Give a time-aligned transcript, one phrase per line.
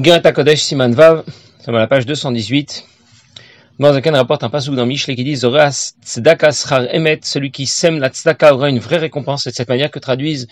[0.00, 1.24] Igrata Kodesh Siman Vav,
[1.66, 2.86] à la page 218.
[3.78, 7.98] Morzaken rapporte un passage dans Mishle qui dit Zoras tzedaka schar emet, celui qui sème
[7.98, 9.42] la tzedaka aura une vraie récompense.
[9.42, 10.48] C'est de cette manière que traduisent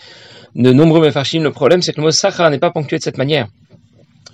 [0.53, 1.41] de nombreux mefarshim.
[1.41, 3.47] Le problème, c'est que le mot sachar n'est pas ponctué de cette manière.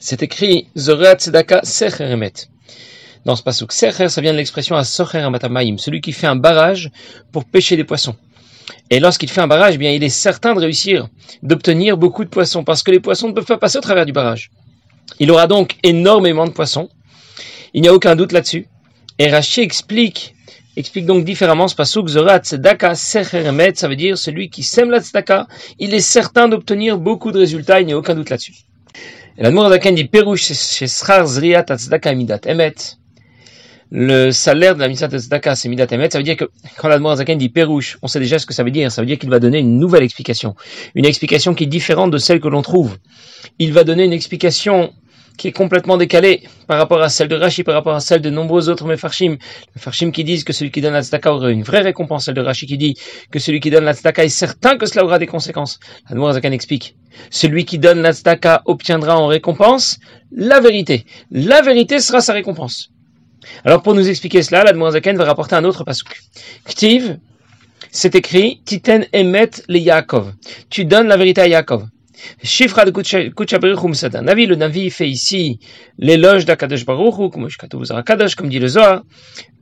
[0.01, 2.34] C'est écrit Zoras tzedaka secher emet.
[3.23, 6.91] Dans ce passage, secher, ça vient de l'expression asocher amatamaim, celui qui fait un barrage
[7.32, 8.18] pour pêcher des poissons.
[8.89, 11.07] Et lorsqu'il fait un barrage, eh bien, il est certain de réussir,
[11.41, 14.11] d'obtenir beaucoup de poissons, parce que les poissons ne peuvent pas passer au travers du
[14.11, 14.52] barrage.
[15.19, 16.89] Il aura donc énormément de poissons.
[17.73, 18.68] Il n'y a aucun doute là-dessus.
[19.18, 20.36] Et Rashi explique,
[20.75, 25.47] explique donc différemment ce pasuk, Zorat Tzedaka ça veut dire celui qui sème la Tzedaka,
[25.79, 28.55] il est certain d'obtenir beaucoup de résultats, il n'y a aucun doute là-dessus.
[29.37, 32.75] Et Zaken dit Perush Zriat Tzedaka Midat Emet.
[33.92, 36.09] Le salaire de la Mitzvah Tzedaka, c'est Midat Emet.
[36.09, 36.45] Ça veut dire que
[36.78, 38.92] quand l'Admour Zaken dit Perush, on sait déjà ce que ça veut dire.
[38.92, 40.56] Ça veut dire qu'il va donner une nouvelle explication.
[40.95, 42.98] Une explication qui est différente de celle que l'on trouve.
[43.59, 44.92] Il va donner une explication
[45.38, 48.30] qui est complètement décalée par rapport à celle de Rashi, par rapport à celle de
[48.30, 49.38] nombreux autres Mefarshim.
[49.75, 52.42] Mefarshim qui disent que celui qui donne la tzedaka aura une vraie récompense, celle de
[52.42, 52.95] Rashi qui dit
[53.31, 55.80] que celui qui donne la tzedaka est certain que cela aura des conséquences.
[56.09, 56.95] La Zakan explique.
[57.30, 59.99] Celui qui donne la tzedaka obtiendra en récompense
[60.31, 61.05] la vérité.
[61.31, 62.89] La vérité sera sa récompense.
[63.63, 66.21] Alors pour nous expliquer cela, la Zakan va rapporter un autre pasuk.
[66.65, 67.17] Ktiv,
[67.91, 70.33] c'est écrit, Titen emet le Yaakov.
[70.69, 71.87] Tu donnes la vérité à Yaakov.
[72.43, 74.21] Shifra de Kucha Musada.
[74.21, 75.59] Navi, le Navi fait ici
[75.97, 79.03] l'éloge d'Akadosh Baruch comme dit le Zohar.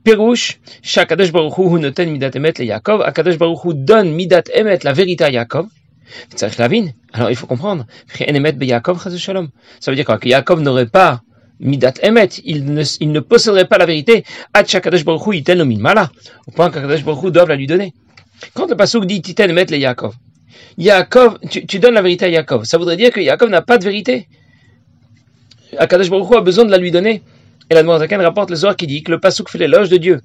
[0.04, 3.02] Perush, Shakadosh Baruch Hu noten midat emet le Yaakov.
[3.02, 5.66] Akadosh Baruch Hu donne midat emet, la vérité à Yaakov.
[7.12, 7.86] Alors il faut comprendre.
[8.08, 8.24] Ça
[9.90, 10.18] veut dire quoi?
[10.18, 11.22] Que Yaakov n'aurait pas
[11.60, 14.24] midat emet, il ne, il posséderait pas la vérité.
[14.66, 16.10] Shakadosh Baruch iten min mala.
[16.46, 17.94] Au point qu'Akadosh Baruch doit la lui donner.
[18.54, 20.14] Quand le pasuk dit titen emet le Yaakov,
[20.78, 22.64] Yaakov, tu, donnes la vérité à Yaakov.
[22.64, 24.28] Ça voudrait dire que Yaakov n'a pas de vérité.
[25.78, 27.22] Akadosh Baruch a besoin de la lui donner.
[27.70, 30.20] Et la Zaken rapporte le Zohar qui dit que le Pasuk fait l'éloge de Dieu.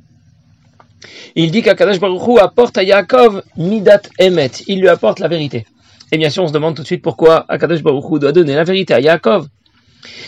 [1.35, 4.51] Il dit qu'Akadosh Baruch apporte à Yaakov midat emet.
[4.67, 5.65] Il lui apporte la vérité.
[6.11, 8.63] Et bien sûr, on se demande tout de suite pourquoi Akadosh Baruch doit donner la
[8.63, 9.47] vérité à Yaakov.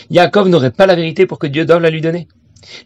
[0.09, 2.27] Yaakov n'aurait pas la vérité pour que Dieu doive la lui donner.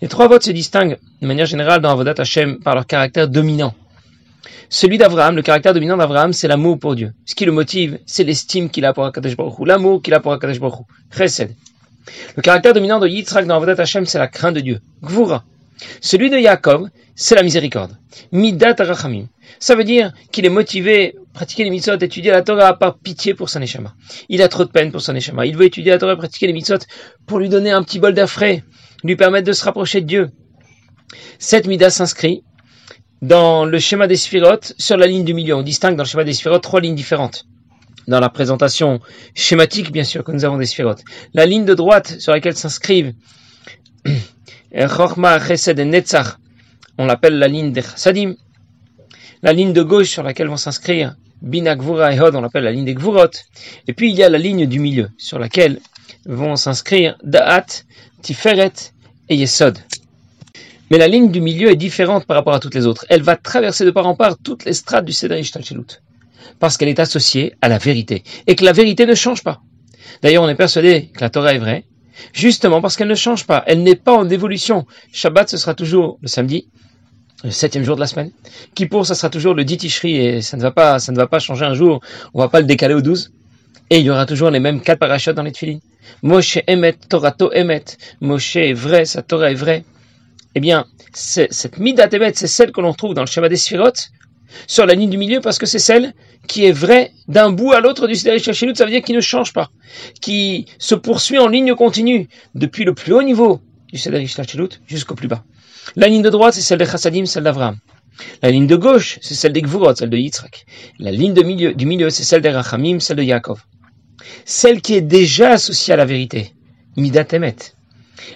[0.02, 3.74] Les trois votes se distinguent de manière générale dans Avodat Hashem par leur caractère dominant.
[4.70, 7.14] Celui d'Abraham, le caractère dominant d'Abraham, c'est l'amour pour Dieu.
[7.26, 10.34] Ce qui le motive, c'est l'estime qu'il a pour Akadosh Baruch l'amour qu'il a pour
[10.34, 10.86] Akadosh Baruch
[11.16, 11.56] Chesed.
[12.36, 14.82] Le caractère dominant de Yitzhak dans Avodat Hashem, c'est la crainte de Dieu.
[15.04, 15.44] Gvura.
[16.02, 17.98] Celui de Yaakov, c'est la miséricorde.
[18.32, 19.28] Midat Rachamim.
[19.60, 23.50] Ça veut dire qu'il est motivé pratiquer les mitzvot, étudier la Torah par pitié pour
[23.50, 23.94] son échama.
[24.30, 25.46] Il a trop de peine pour son échama.
[25.46, 26.80] Il veut étudier la Torah, pratiquer les mitzvot
[27.28, 28.64] pour lui donner un petit bol d'air frais,
[29.04, 30.32] lui permettre de se rapprocher de Dieu.
[31.38, 32.44] Cette mida s'inscrit
[33.22, 35.56] dans le schéma des sphirotes, sur la ligne du milieu.
[35.56, 37.46] On distingue dans le schéma des sphirotes trois lignes différentes.
[38.08, 39.00] Dans la présentation
[39.34, 41.04] schématique, bien sûr, que nous avons des sphirotes.
[41.34, 43.14] La ligne de droite sur laquelle s'inscrivent
[44.78, 44.84] Et
[46.98, 48.36] on l'appelle la ligne des Chassadim.
[49.42, 52.74] La ligne de gauche sur laquelle vont s'inscrire Bina, Gvura et Hod, on l'appelle la
[52.74, 53.30] ligne des Gvurot.
[53.88, 55.80] Et puis il y a la ligne du milieu sur laquelle
[56.26, 57.66] vont s'inscrire Da'at,
[58.22, 58.74] Tiferet
[59.30, 59.78] et Yesod.
[60.92, 63.06] Mais la ligne du milieu est différente par rapport à toutes les autres.
[63.10, 66.02] Elle va traverser de part en part toutes les strates du Seder Ishtalchelut.
[66.60, 68.24] Parce qu'elle est associée à la vérité.
[68.46, 69.62] Et que la vérité ne change pas.
[70.22, 71.86] D'ailleurs, on est persuadé que la Torah est vraie,
[72.34, 73.64] justement parce qu'elle ne change pas.
[73.68, 74.86] Elle n'est pas en évolution.
[75.12, 76.68] Shabbat, ce sera toujours le samedi,
[77.44, 78.32] le septième jour de la semaine.
[78.74, 81.40] Kippour, ça sera toujours le dit et ça ne va pas, ça ne va pas
[81.40, 82.02] changer un jour.
[82.34, 83.32] On va pas le décaler au 12.
[83.92, 85.82] Et il y aura toujours les mêmes quatre parachutes dans les tefilines.
[86.24, 87.84] Moshe emet, Torato emet.
[88.22, 89.84] Moshe est vrai, sa Torah est vraie
[90.56, 94.10] eh bien, cette Midat c'est celle que l'on trouve dans le schéma des Sphirotes,
[94.68, 96.14] sur la ligne du milieu, parce que c'est celle
[96.48, 99.22] qui est vraie d'un bout à l'autre du Siderish Shachilut, ça veut dire qu'il ne
[99.22, 99.72] change pas,
[100.22, 103.62] qui se poursuit en ligne continue, depuis le plus haut niveau
[103.92, 105.44] du Siderish Shachilut jusqu'au plus bas.
[105.96, 107.78] La ligne de droite, c'est celle de Chassadim, celle d'Avraham.
[108.42, 110.66] La ligne de gauche, c'est celle des Gvurot, celle de Yitzhak.
[111.00, 113.62] La ligne du milieu, c'est celle des Rachamim, celle de Yaakov.
[114.46, 116.54] Celle qui est déjà associée à la vérité,
[116.98, 117.26] Midat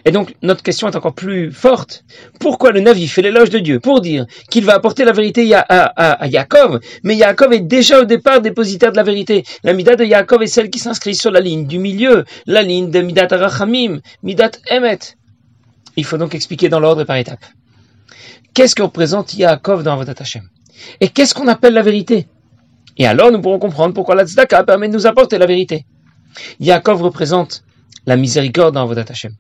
[0.06, 2.04] et donc, notre question est encore plus forte.
[2.40, 6.28] Pourquoi le Navi fait l'éloge de Dieu Pour dire qu'il va apporter la vérité à,
[6.28, 9.44] Yaakov, mais Yaakov est déjà au départ dépositaire de la vérité.
[9.64, 12.92] La Midat de Yaakov est celle qui s'inscrit sur la ligne du milieu, la ligne
[12.92, 15.00] de Midat Arachamim, Midat Emet.
[15.96, 17.46] Il faut donc expliquer dans l'ordre et par étapes.
[18.54, 20.44] Qu'est-ce que représente Yaakov dans votre Hashem?
[21.02, 22.28] Et qu'est-ce qu'on appelle la vérité?
[22.98, 25.86] Et alors nous pourrons comprendre pourquoi la Tzedaka permet de nous apporter la vérité.
[26.60, 27.64] Yaakov représente
[28.06, 29.34] la miséricorde dans votre Hashem.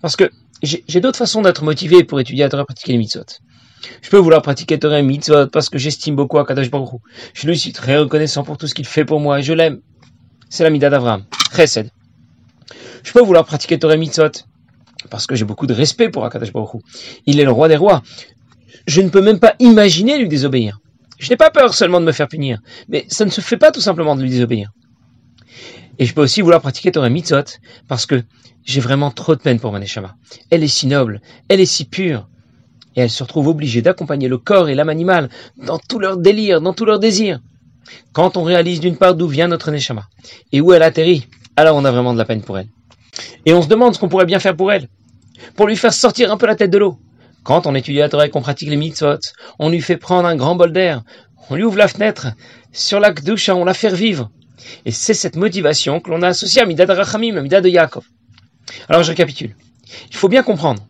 [0.00, 0.30] Parce que
[0.62, 3.24] j'ai d'autres façons d'être motivé pour étudier la Torah et pratiquer les mitzvot.
[4.02, 6.96] Je peux vouloir pratiquer Torah et mitzvot parce que j'estime beaucoup Akadosh Baruch Hu.
[7.34, 9.80] Je lui suis très reconnaissant pour tout ce qu'il fait pour moi et je l'aime.
[10.48, 11.24] C'est la Midah d'Avraham.
[11.54, 11.90] Chesed.
[13.02, 14.30] Je peux vouloir pratiquer Torah Mitzvot
[15.10, 16.82] parce que j'ai beaucoup de respect pour Akadosh Baruch
[17.26, 18.02] Il est le roi des rois.
[18.86, 20.78] Je ne peux même pas imaginer lui désobéir.
[21.18, 23.72] Je n'ai pas peur seulement de me faire punir, mais ça ne se fait pas
[23.72, 24.70] tout simplement de lui désobéir.
[25.98, 27.58] Et je peux aussi vouloir pratiquer Torah Mitzvot
[27.88, 28.22] parce que
[28.64, 30.16] j'ai vraiment trop de peine pour ma Neshama.
[30.50, 32.28] Elle est si noble, elle est si pure,
[32.96, 36.60] et elle se retrouve obligée d'accompagner le corps et l'âme animale dans tout leur délire,
[36.60, 37.40] dans tout leur désir.
[38.12, 40.08] Quand on réalise d'une part d'où vient notre Neshama
[40.52, 42.68] et où elle atterrit, alors on a vraiment de la peine pour elle.
[43.44, 44.88] Et on se demande ce qu'on pourrait bien faire pour elle,
[45.54, 46.98] pour lui faire sortir un peu la tête de l'eau.
[47.44, 49.20] Quand on étudie la Torah et qu'on pratique les mitzvot,
[49.60, 51.02] on lui fait prendre un grand bol d'air,
[51.48, 52.28] on lui ouvre la fenêtre,
[52.72, 54.30] sur la Kdusha, on la fait revivre.
[54.84, 57.68] Et c'est cette motivation que l'on a associée à Midah de Rachamim, à Midah de
[57.68, 58.04] Yaakov.
[58.88, 59.54] Alors je récapitule.
[60.10, 60.86] Il faut bien comprendre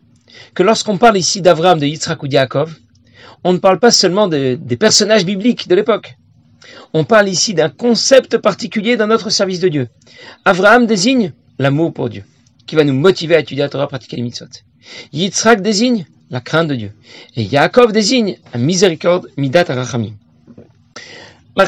[0.53, 2.75] que lorsqu'on parle ici d'Avraham, de Yitzhak ou de Yaakov,
[3.43, 6.17] on ne parle pas seulement des personnages bibliques de l'époque.
[6.93, 9.87] On parle ici d'un concept particulier dans notre service de Dieu.
[10.45, 12.23] Avraham désigne l'amour pour Dieu,
[12.65, 14.47] qui va nous motiver à étudier la Torah, pratiquer les mitzvot.
[15.13, 16.91] Yitzhak désigne la crainte de Dieu.
[17.35, 20.13] Et Yaakov désigne la miséricorde, midat rachamim.
[21.59, 21.65] Nous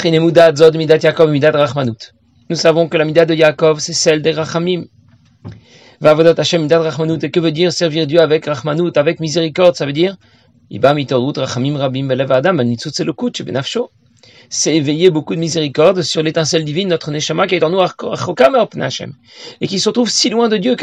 [2.56, 4.84] savons que la midat de Yaakov, c'est celle des rachamim.
[6.04, 7.24] Hashem midat rachmanut.
[7.24, 10.16] Et que veut dire servir Dieu avec rachmanut, avec miséricorde Ça veut dire,
[14.50, 17.82] c'est éveiller beaucoup de miséricorde sur l'étincelle divine, notre Neshama, qui est en nous,
[19.62, 20.76] et qui se trouve si loin de Dieu,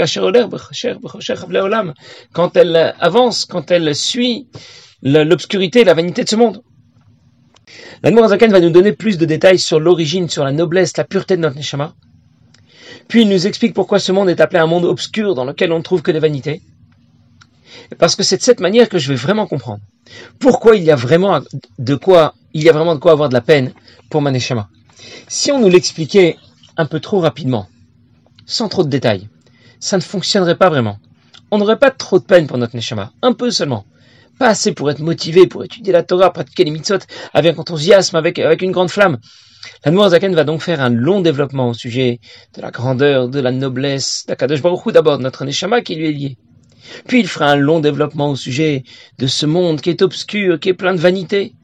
[2.33, 4.49] quand elle avance, quand elle suit
[5.03, 6.61] l'obscurité, la vanité de ce monde.
[8.29, 11.43] Zaken va nous donner plus de détails sur l'origine, sur la noblesse, la pureté de
[11.43, 11.95] notre Neshama.
[13.09, 15.79] Puis il nous explique pourquoi ce monde est appelé un monde obscur dans lequel on
[15.79, 16.63] ne trouve que des vanités.
[17.99, 19.81] Parce que c'est de cette manière que je vais vraiment comprendre.
[20.39, 21.41] Pourquoi il y a vraiment
[21.79, 23.73] de quoi il y a vraiment de quoi avoir de la peine
[24.09, 24.69] pour Maneshama.
[25.29, 26.37] Si on nous l'expliquait
[26.77, 27.69] un peu trop rapidement,
[28.47, 29.29] sans trop de détails,
[29.79, 30.99] ça ne fonctionnerait pas vraiment.
[31.51, 33.85] On n'aurait pas trop de peine pour notre Neshama, un peu seulement.
[34.39, 36.99] Pas assez pour être motivé, pour étudier la Torah, pratiquer les mitzvot
[37.33, 39.19] avec enthousiasme, avec, avec une grande flamme.
[39.85, 42.21] La Zaken va donc faire un long développement au sujet
[42.55, 46.37] de la grandeur, de la noblesse d'Akadosh Baruch d'abord, notre Neshama qui lui est lié.
[47.07, 48.85] Puis il fera un long développement au sujet
[49.19, 51.55] de ce monde qui est obscur, qui est plein de vanité.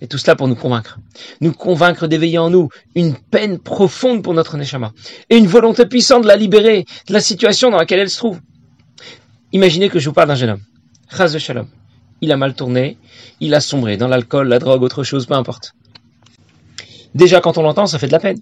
[0.00, 0.98] Et tout cela pour nous convaincre.
[1.40, 4.92] Nous convaincre d'éveiller en nous une peine profonde pour notre Neshama.
[5.30, 8.40] Et une volonté puissante de la libérer de la situation dans laquelle elle se trouve.
[9.52, 10.73] Imaginez que je vous parle d'un jeune homme.
[11.10, 11.68] Chaz de Shalom.
[12.20, 12.96] Il a mal tourné,
[13.40, 15.74] il a sombré dans l'alcool, la drogue, autre chose, peu importe.
[17.14, 18.40] Déjà, quand on l'entend, ça fait de la peine.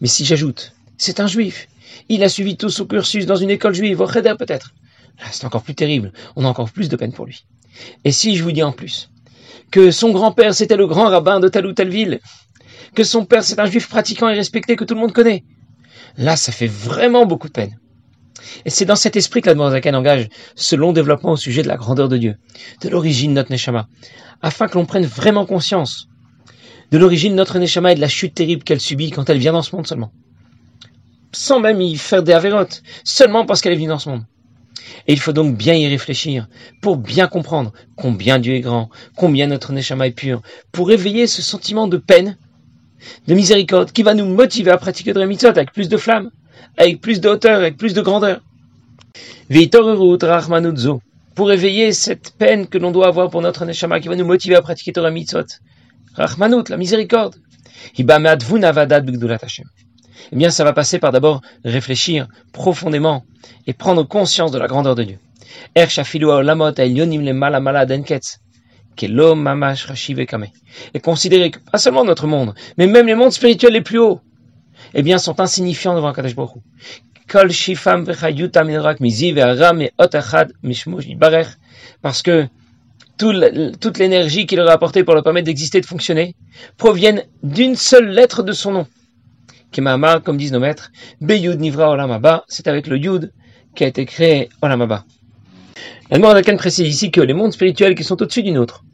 [0.00, 1.68] Mais si j'ajoute, c'est un juif.
[2.08, 4.74] Il a suivi tout son cursus dans une école juive, au Cheder peut-être.
[5.30, 6.12] C'est encore plus terrible.
[6.36, 7.44] On a encore plus de peine pour lui.
[8.04, 9.10] Et si je vous dis en plus,
[9.70, 12.20] que son grand-père c'était le grand rabbin de telle ou telle ville,
[12.94, 15.44] que son père c'est un juif pratiquant et respecté que tout le monde connaît.
[16.16, 17.78] Là, ça fait vraiment beaucoup de peine.
[18.64, 21.68] Et c'est dans cet esprit que la Zaken engage ce long développement au sujet de
[21.68, 22.36] la grandeur de Dieu,
[22.82, 23.88] de l'origine de notre Neshama,
[24.42, 26.08] afin que l'on prenne vraiment conscience
[26.90, 29.52] de l'origine de notre Neshama et de la chute terrible qu'elle subit quand elle vient
[29.52, 30.12] dans ce monde seulement.
[31.32, 34.24] Sans même y faire des avérotes, seulement parce qu'elle est venue dans ce monde.
[35.06, 36.48] Et il faut donc bien y réfléchir
[36.80, 40.42] pour bien comprendre combien Dieu est grand, combien notre Neshama est pur,
[40.72, 42.36] pour éveiller ce sentiment de peine,
[43.26, 46.30] de miséricorde qui va nous motiver à pratiquer de mitzvot avec plus de flamme,
[46.76, 48.40] avec plus de hauteur, avec plus de grandeur.
[51.34, 54.56] Pour éveiller cette peine que l'on doit avoir pour notre Neshama qui va nous motiver
[54.56, 55.44] à pratiquer Torah Mitzvot.
[56.14, 57.36] Rachmanut, la miséricorde
[60.32, 63.24] eh bien ça va passer par d'abord réfléchir profondément
[63.66, 65.18] et prendre conscience de la grandeur de Dieu.
[65.74, 65.86] Er
[70.94, 74.20] et considérer que pas seulement notre monde, mais même les mondes spirituels les plus hauts,
[74.94, 76.62] eh bien, sont insignifiants devant Kadosh Baruch
[82.02, 82.46] parce que
[83.16, 86.34] toute l'énergie qu'il leur a apportée pour leur permettre d'exister, de fonctionner,
[86.76, 88.86] proviennent d'une seule lettre de son nom.
[89.72, 93.32] Kemama, comme disent nos maîtres, Beyud Nivra Olamaba, c'est avec le Yud
[93.74, 95.04] qui a été créé Olamaba.
[96.10, 98.84] La Morakan précise ici que les mondes spirituels qui sont au-dessus du nôtre,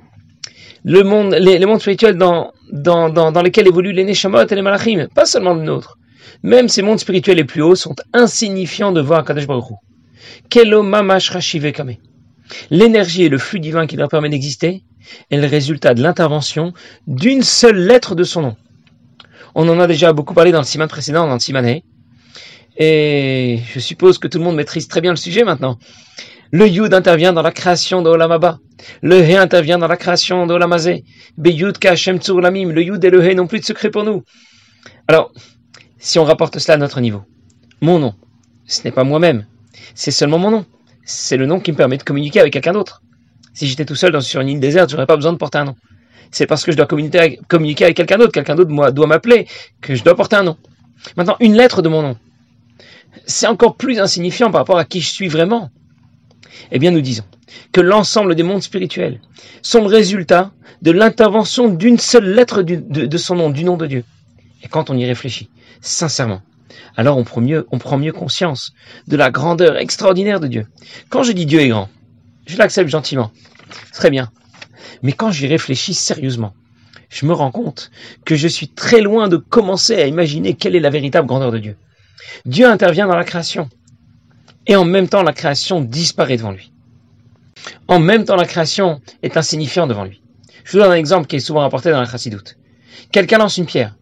[0.85, 4.63] le monde, les, mondes spirituels dans, dans, dans, dans, lesquels évoluent les Neshamot et les
[4.63, 5.99] Malachim, pas seulement le nôtre,
[6.43, 9.67] même ces mondes spirituels les plus hauts sont insignifiants devant Kadesh Baruch
[10.49, 11.95] Kame.
[12.71, 14.83] L'énergie et le flux divin qui leur permet d'exister
[15.31, 16.73] est le résultat de l'intervention
[17.07, 18.57] d'une seule lettre de son nom.
[19.55, 21.85] On en a déjà beaucoup parlé dans le siman précédent, dans le simané.
[22.77, 25.79] Et je suppose que tout le monde maîtrise très bien le sujet maintenant.
[26.51, 28.59] Le Yud intervient dans la création de Olamaba.
[29.03, 31.05] Le He intervient dans la création de Olamazé.
[31.37, 32.71] Beyud Kashem Lamim.
[32.71, 34.23] Le Yud et le He n'ont plus de secret pour nous.
[35.09, 35.33] Alors,
[35.99, 37.23] si on rapporte cela à notre niveau,
[37.81, 38.15] mon nom,
[38.67, 39.47] Ce n'est pas moi-même.
[39.95, 40.67] C'est seulement mon nom.
[41.05, 43.03] C'est le nom qui me permet de communiquer avec quelqu'un d'autre.
[43.53, 45.65] Si j'étais tout seul dans, sur une île déserte, j'aurais pas besoin de porter un
[45.65, 45.77] nom.
[46.31, 49.49] C'est parce que je dois communiquer avec quelqu'un d'autre, quelqu'un d'autre doit m'appeler,
[49.81, 50.57] que je dois porter un nom.
[51.17, 52.17] Maintenant, une lettre de mon nom.
[53.27, 55.71] C'est encore plus insignifiant par rapport à qui je suis vraiment.
[56.71, 57.25] Eh bien, nous disons
[57.73, 59.21] que l'ensemble des mondes spirituels
[59.63, 60.53] sont le résultat
[60.83, 64.05] de l'intervention d'une seule lettre de, son nom, du nom de Dieu.
[64.63, 66.43] Et quand on y réfléchit, sincèrement,
[66.97, 68.73] alors on prend mieux, on prend mieux conscience
[69.07, 70.67] de la grandeur extraordinaire de Dieu.
[71.09, 71.89] Quand je dis Dieu est grand,
[72.47, 73.31] je l'accepte gentiment.
[73.93, 74.31] Très bien.
[75.03, 76.55] Mais quand j'y réfléchis sérieusement,
[77.09, 77.91] je me rends compte
[78.25, 81.59] que je suis très loin de commencer à imaginer quelle est la véritable grandeur de
[81.59, 81.77] Dieu.
[82.45, 83.69] Dieu intervient dans la création.
[84.67, 86.73] Et en même temps, la création disparaît devant lui.
[87.89, 90.23] En même temps, la création est insignifiante devant lui.
[90.65, 92.57] Je vous donne un exemple qui est souvent rapporté dans la chassidoute.
[93.13, 93.97] Quelqu'un lance une pierre.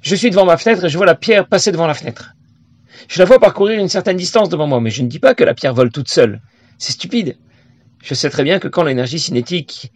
[0.00, 2.34] Je suis devant ma fenêtre et je vois la pierre passer devant la fenêtre.
[3.08, 5.44] Je la vois parcourir une certaine distance devant moi, mais je ne dis pas que
[5.44, 6.40] la pierre vole toute seule.
[6.78, 7.36] C'est stupide.
[8.02, 9.92] Je sais très bien que quand l'énergie cinétique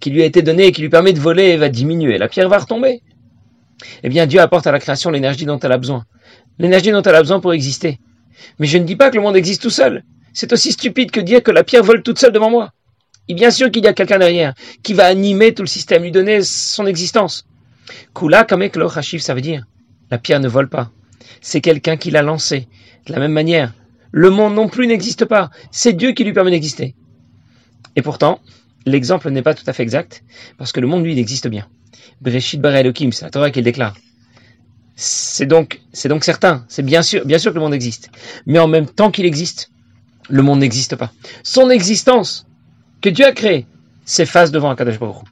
[0.00, 2.48] qui lui a été donnée et qui lui permet de voler va diminuer, la pierre
[2.48, 3.02] va retomber.
[4.02, 6.04] Eh bien, Dieu apporte à la création l'énergie dont elle a besoin.
[6.58, 7.98] L'énergie dont elle a besoin pour exister.
[8.58, 10.04] Mais je ne dis pas que le monde existe tout seul.
[10.32, 12.72] C'est aussi stupide que dire que la pierre vole toute seule devant moi.
[13.28, 16.10] Et bien sûr qu'il y a quelqu'un derrière qui va animer tout le système, lui
[16.10, 17.46] donner son existence.
[18.14, 19.64] Kula kamek lo ça veut dire
[20.12, 20.90] la pierre ne vole pas.
[21.40, 22.68] C'est quelqu'un qui l'a lancée.
[23.06, 23.72] De la même manière,
[24.10, 25.50] le monde non plus n'existe pas.
[25.70, 26.94] C'est Dieu qui lui permet d'exister.
[27.96, 28.40] Et pourtant,
[28.84, 30.22] l'exemple n'est pas tout à fait exact,
[30.58, 31.66] parce que le monde, lui, il existe bien.
[32.20, 33.96] Breshit bara Elohim, c'est la Torah qui le déclare.
[34.96, 38.10] C'est donc, c'est donc certain, c'est bien sûr, bien sûr que le monde existe.
[38.44, 39.70] Mais en même temps qu'il existe,
[40.28, 41.12] le monde n'existe pas.
[41.42, 42.46] Son existence,
[43.00, 43.66] que Dieu a créée,
[44.04, 45.24] s'efface devant Akadosh Baruch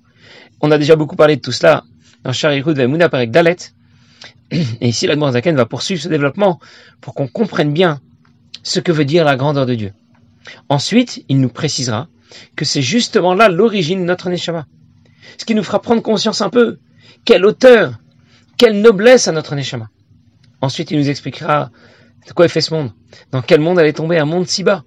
[0.61, 1.85] On a déjà beaucoup parlé de tout cela
[2.25, 3.57] dans Sharirut Vemuna avec Dalet.
[4.51, 6.61] Et ici, la Zaken va poursuivre ce développement
[7.01, 8.01] pour qu'on comprenne bien
[8.63, 9.93] ce que veut dire la grandeur de Dieu.
[10.69, 12.09] Ensuite, il nous précisera
[12.57, 14.67] que c'est justement là l'origine de notre Neshama.
[15.39, 16.79] Ce qui nous fera prendre conscience un peu
[17.25, 17.99] quelle hauteur,
[18.57, 19.89] quelle noblesse à notre Neshama.
[20.61, 21.71] Ensuite, il nous expliquera
[22.27, 22.93] de quoi est fait ce monde,
[23.33, 24.85] dans quel monde allait tomber un monde si bas?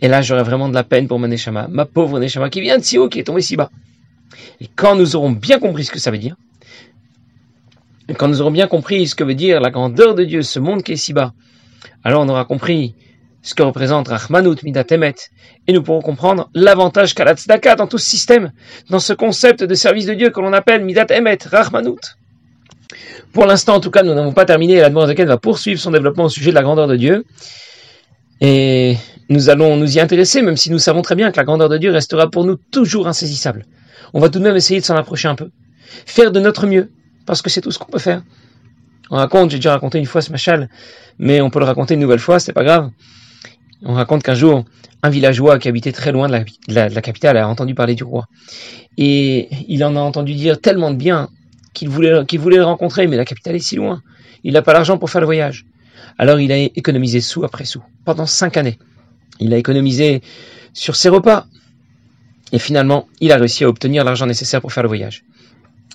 [0.00, 2.78] Et là, j'aurai vraiment de la peine pour mon Neshama, ma pauvre Neshama qui vient
[2.78, 3.70] de si haut, qui est tombé si bas.
[4.60, 6.36] Et quand nous aurons bien compris ce que ça veut dire,
[8.08, 10.58] et quand nous aurons bien compris ce que veut dire la grandeur de Dieu, ce
[10.58, 11.32] monde qui est si bas,
[12.04, 12.94] alors on aura compris
[13.42, 15.14] ce que représente Rahmanut Midat Emet,
[15.66, 18.52] et nous pourrons comprendre l'avantage qu'a la dans tout ce système,
[18.90, 22.16] dans ce concept de service de Dieu que l'on appelle Midat Emet, Rahmanut.
[23.32, 26.24] Pour l'instant, en tout cas, nous n'avons pas terminé, la demande va poursuivre son développement
[26.24, 27.24] au sujet de la grandeur de Dieu,
[28.40, 28.96] et
[29.28, 31.78] nous allons nous y intéresser, même si nous savons très bien que la grandeur de
[31.78, 33.64] Dieu restera pour nous toujours insaisissable.
[34.14, 35.50] On va tout de même essayer de s'en approcher un peu,
[36.06, 36.90] faire de notre mieux,
[37.26, 38.22] parce que c'est tout ce qu'on peut faire.
[39.10, 40.68] On raconte, j'ai déjà raconté une fois ce machal,
[41.18, 42.90] mais on peut le raconter une nouvelle fois, c'est pas grave.
[43.82, 44.64] On raconte qu'un jour,
[45.02, 48.26] un villageois qui habitait très loin de la, capitale a entendu parler du roi.
[48.96, 51.28] Et il en a entendu dire tellement de bien
[51.76, 54.02] qu'il voulait, rencontrer, mais la capitale est si loin.
[54.44, 55.66] Il n'a pas l'argent pour faire le voyage.
[56.18, 58.78] Alors il a économisé sous après sous, pendant cinq années.
[59.40, 60.22] Il a économisé
[60.72, 61.46] sur ses repas.
[62.52, 65.24] Et finalement, il a réussi à obtenir l'argent nécessaire pour faire le voyage.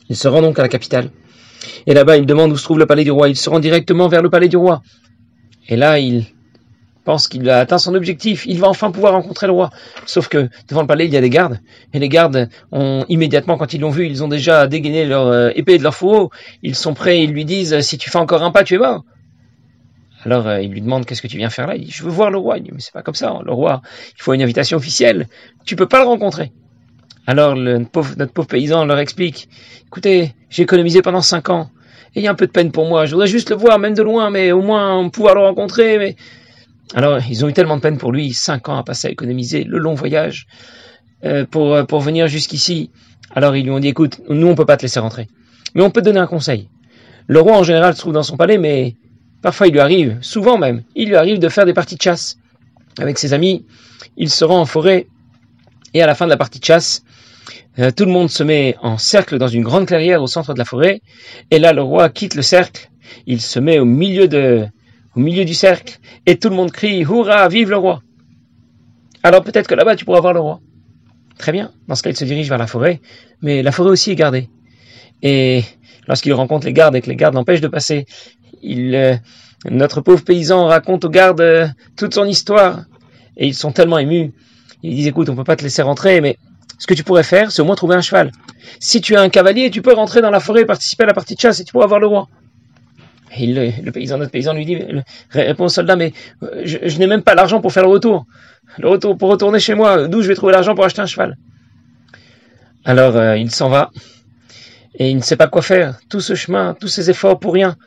[0.10, 1.10] Il se rend donc à la capitale.
[1.88, 3.30] Et là-bas, il demande où se trouve le palais du roi.
[3.30, 4.84] Il se rend directement vers le palais du roi.
[5.68, 6.26] Et là, il
[7.04, 9.70] pense qu'il a atteint son objectif, il va enfin pouvoir rencontrer le roi.
[10.06, 11.60] Sauf que devant le palais, il y a des gardes,
[11.94, 15.50] et les gardes ont immédiatement, quand ils l'ont vu, ils ont déjà dégainé leur euh,
[15.56, 16.32] épée de leur fourreau,
[16.64, 19.04] ils sont prêts, ils lui disent, si tu fais encore un pas, tu es mort.
[20.24, 21.76] Alors euh, il lui demande qu'est-ce que tu viens faire là?
[21.76, 22.58] Il dit je veux voir le roi.
[22.58, 23.32] Il dit mais c'est pas comme ça.
[23.32, 23.42] Hein.
[23.44, 23.82] Le roi,
[24.16, 25.28] il faut une invitation officielle.
[25.66, 26.52] Tu peux pas le rencontrer.
[27.26, 29.50] Alors le, notre, pauvre, notre pauvre paysan leur explique
[29.92, 31.70] écoutez, j'ai économisé pendant cinq ans.
[32.16, 33.06] Et il y a un peu de peine pour moi.
[33.06, 35.98] Je voudrais juste le voir, même de loin, mais au moins pouvoir le rencontrer.
[35.98, 36.16] Mais
[36.94, 39.64] alors, ils ont eu tellement de peine pour lui, cinq ans à passer à économiser
[39.64, 40.48] le long voyage
[41.24, 42.92] euh, pour, euh, pour venir jusqu'ici.
[43.34, 45.30] Alors, ils lui ont dit, écoute, nous, on peut pas te laisser rentrer.
[45.74, 46.68] Mais on peut te donner un conseil.
[47.28, 48.96] Le roi, en général, se trouve dans son palais, mais
[49.42, 52.38] parfois, il lui arrive, souvent même, il lui arrive de faire des parties de chasse.
[53.00, 53.66] Avec ses amis,
[54.18, 55.08] il se rend en forêt,
[55.94, 57.04] et à la fin de la partie de chasse,
[57.80, 60.60] euh, tout le monde se met en cercle dans une grande clairière au centre de
[60.60, 61.02] la forêt,
[61.52, 62.90] et là, le roi quitte le cercle,
[63.28, 64.68] il se met au milieu de,
[65.16, 68.02] au milieu du cercle, et tout le monde crie Hurrah, vive le roi
[69.24, 70.60] Alors peut-être que là-bas tu pourras voir le roi.
[71.38, 73.02] Très bien, dans ce cas il se dirige vers la forêt,
[73.42, 74.50] mais la forêt aussi est gardée.
[75.22, 75.64] Et
[76.08, 78.06] lorsqu'il rencontre les gardes et que les gardes l'empêchent de passer,
[78.62, 79.16] il, euh,
[79.70, 82.86] notre pauvre paysan raconte aux gardes euh, toute son histoire,
[83.38, 84.34] et ils sont tellement émus.
[84.84, 86.38] Ils disent écoute, on peut pas te laisser rentrer, mais
[86.80, 88.32] ce que tu pourrais faire, c'est au moins trouver un cheval.
[88.80, 91.36] Si tu as un cavalier, tu peux rentrer dans la forêt, participer à la partie
[91.36, 92.28] de chasse et tu pourras voir le roi.
[93.38, 94.78] Et le, paysan, notre paysan lui dit,
[95.30, 98.26] répond au soldat, mais euh, je, n'ai même pas l'argent pour faire le retour.
[98.78, 101.38] Le retour pour retourner chez moi, d'où je vais trouver l'argent pour acheter un cheval?
[102.84, 103.92] Alors euh, il s'en va
[104.96, 106.00] et il ne sait pas quoi faire.
[106.10, 107.78] Tout ce chemin, tous ces efforts pour rien.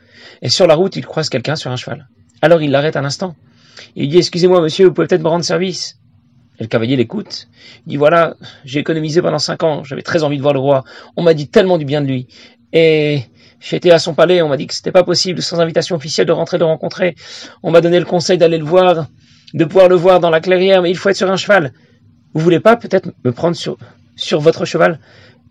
[0.41, 2.07] Et sur la route, il croise quelqu'un sur un cheval.
[2.41, 3.35] Alors il l'arrête un instant.
[3.95, 5.99] Il dit Excusez-moi, monsieur, vous pouvez peut-être me rendre service.
[6.59, 7.47] Et le cavalier l'écoute.
[7.85, 9.83] Il dit Voilà, j'ai économisé pendant cinq ans.
[9.83, 10.83] J'avais très envie de voir le roi.
[11.17, 12.27] On m'a dit tellement du bien de lui.
[12.73, 13.21] Et
[13.71, 14.41] été à son palais.
[14.41, 17.15] On m'a dit que c'était pas possible, sans invitation officielle, de rentrer, de rencontrer.
[17.63, 19.07] On m'a donné le conseil d'aller le voir,
[19.53, 21.73] de pouvoir le voir dans la clairière, mais il faut être sur un cheval.
[22.33, 23.77] Vous voulez pas peut-être me prendre sur,
[24.15, 24.99] sur votre cheval?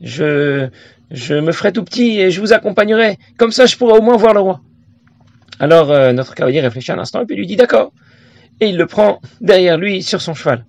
[0.01, 0.69] Je,
[1.11, 3.19] je me ferai tout petit et je vous accompagnerai.
[3.39, 4.61] Comme ça, je pourrai au moins voir le roi.
[5.61, 7.93] Alors euh, notre cavalier réfléchit un instant et puis lui dit d'accord.
[8.61, 10.67] Et il le prend derrière lui sur son cheval.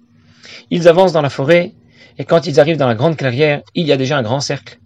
[0.69, 1.73] Ils avancent dans la forêt
[2.17, 4.79] et quand ils arrivent dans la grande clairière, il y a déjà un grand cercle.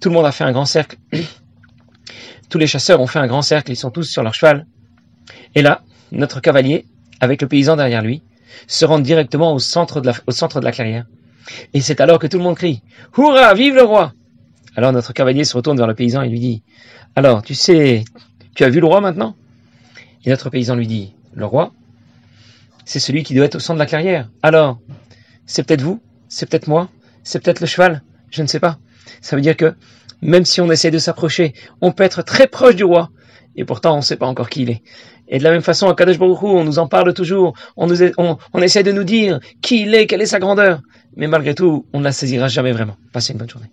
[0.00, 0.96] Tout le monde a fait un grand cercle.
[2.48, 4.66] Tous les chasseurs ont fait un grand cercle, ils sont tous sur leur cheval.
[5.54, 6.86] Et là, notre cavalier,
[7.20, 8.22] avec le paysan derrière lui,
[8.66, 11.06] se rend directement au centre de la, au clairière.
[11.74, 12.82] Et c'est alors que tout le monde crie
[13.16, 14.12] Hurrah, vive le roi
[14.76, 16.62] Alors notre cavalier se retourne vers le paysan et lui dit
[17.16, 18.04] Alors, tu sais,
[18.54, 19.34] tu as vu le roi maintenant?
[20.24, 21.72] Et notre paysan lui dit Le roi
[22.84, 24.28] C'est celui qui doit être au centre de la clairière.
[24.42, 24.78] Alors,
[25.46, 26.88] c'est peut-être vous C'est peut-être moi
[27.24, 28.78] C'est peut-être le cheval Je ne sais pas.
[29.20, 29.74] Ça veut dire que
[30.22, 33.10] même si on essaie de s'approcher, on peut être très proche du roi,
[33.56, 34.82] et pourtant on ne sait pas encore qui il est.
[35.28, 37.96] Et de la même façon, à Kadosh Baruch on nous en parle toujours, on, nous,
[38.16, 40.80] on essaie de nous dire qui il est, quelle est sa grandeur,
[41.16, 42.96] mais malgré tout, on ne la saisira jamais vraiment.
[43.12, 43.70] Passez une bonne journée.